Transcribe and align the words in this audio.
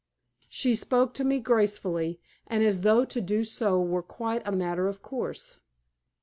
She 0.49 0.73
spoke 0.73 1.13
to 1.13 1.23
me 1.23 1.39
graciously, 1.39 2.19
and 2.47 2.63
as 2.63 2.81
though 2.81 3.05
to 3.05 3.21
do 3.21 3.43
so 3.43 3.79
were 3.79 4.01
quite 4.01 4.41
a 4.47 4.51
matter 4.51 4.87
of 4.87 5.03
course. 5.03 5.59